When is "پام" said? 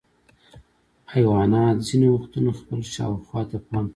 3.67-3.85